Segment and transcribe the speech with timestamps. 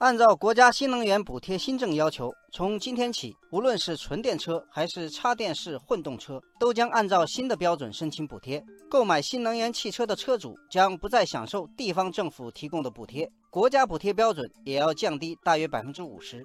[0.00, 8.64] 按照国家新能源补贴新政要求，从今天起，无论是纯电车还是插电式混动车，都将按照新的标准申请补贴。
[8.88, 16.42] 购买新能源汽车的车主将不再享受地方政府提供的补贴，国家补贴标准也要降低大约百分之五十。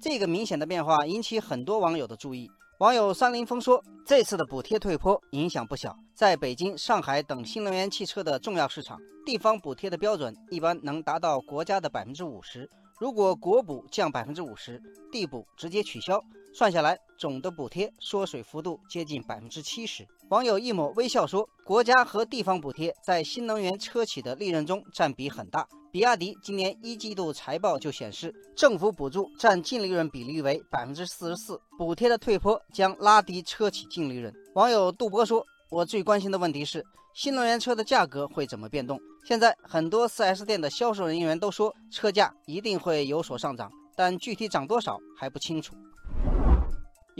[0.00, 2.48] 这个明显的变化引起很多网友的注意。
[2.80, 12.66] 网友三林峰说：“这次的补贴退坡影响不小，在北京、上海等新能源汽车的重要市场，地方补贴的标准一般能达到国家的百分之五十。
[12.98, 14.80] 如果国补降百分之五十，
[15.12, 16.18] 地补直接取消。”
[16.52, 20.06] 算下来，总的补贴缩水幅度接近百分之七十。
[20.30, 25.66] 网友一抹微笑说：“国家和地方补贴在新能源车企的利润中占比很大。
[25.92, 39.00] 比亚迪今年一季度财报就显示，政府补助占净利润比例为百分之四十四，补贴的退坡将拉低车企净利润。”网友杜波说：“我最关心的问题是，新能源车的价格会怎么变动？
[39.24, 45.74] 现在很多 4S 店的销售人员都说，车价一定会有所上涨，但具体涨多少还不清楚。”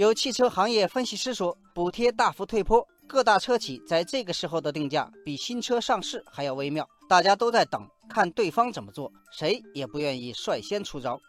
[0.01, 6.89] 有汽车行业分析师说，补贴大幅退坡，各大车企在这个时候的定价比新车上市还要微妙。
[7.07, 11.21] 大家都在等，看对方怎么做，谁也不愿意率先出招。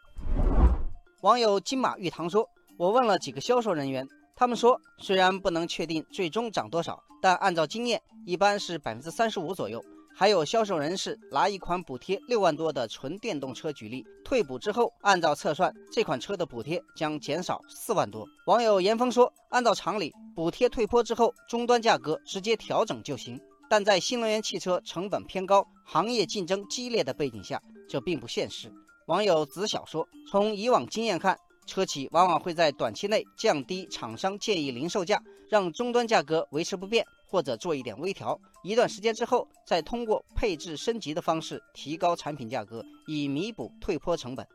[1.21, 2.47] 网友金马玉堂说
[2.79, 9.83] ：“我问了几个销售人员，他们说，虽然不能确定最终涨多少，但按照经验，一般是百分之三十五左右。”
[10.13, 18.27] 还有销售人士拿一款补贴六万多的纯电动车举例，退补之后，按照测算，这款车的补贴将减少四万多。
[18.45, 23.39] 网友严峰说：“按照常理，补贴退坡之后，终端价格直接调整就行。
[23.69, 28.71] 但在新能源汽车成本偏高、行业竞争激烈的背景下，这并不现实。”
[29.07, 44.45] 网友子晓说：“从以往经验看，车企往往会在短期内降低厂商建议零售价，让终端价格维持不变。”或者做一点微调，一段时间之后，再通过配置升级的方式提高产品价格，以弥补退坡成本。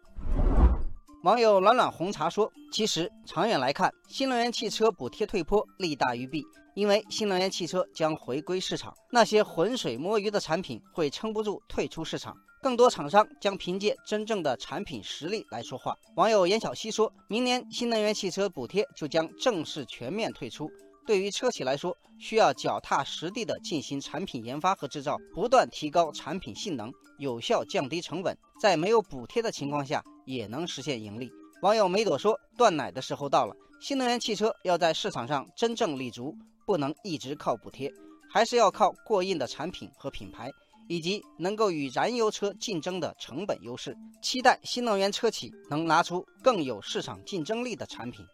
[1.23, 6.45] 网友暖暖红茶说：“其实长远来看，新能源汽车补贴退坡利大于弊，
[6.77, 20.71] 因为新能源汽车将回归市场，那些浑水摸鱼的产品会撑不住退出市场，更多厂商将凭借真正的产品实力来说话。”网友严小希说：“明年新能源汽车补贴就将正式全面退出。”
[21.07, 31.31] 对于车企来说，需要脚踏实地地进行产品研发和制造，不断提高产品性能，有效降低成本，在没有补贴的情况下也能实现盈利。
[31.63, 36.37] 网友梅朵说：“断奶的时候到了，新能源汽车要在市场上真正立足，
[36.67, 37.91] 不能一直靠补贴，
[38.29, 40.51] 还是要靠过硬的产品和品牌，
[40.89, 43.97] 以及能够与燃油车竞争的成本优势。
[44.21, 48.25] 期待新能源车企能拿出更有市场竞争力的产品。”